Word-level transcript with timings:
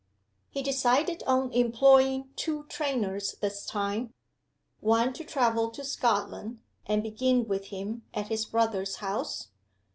He 0.49 0.63
decided 0.63 1.21
on 1.27 1.51
employing 1.53 2.31
two 2.35 2.63
trainers 2.69 3.33
this 3.39 3.67
time. 3.67 4.15
One 4.79 5.13
to 5.13 5.23
travel 5.23 5.69
to 5.69 5.83
Scotland, 5.83 6.59
and 6.87 7.03
begin 7.03 7.47
with 7.47 7.65
him 7.65 8.01
at 8.11 8.29
his 8.29 8.45
brother's 8.45 8.95
house. 8.95 9.49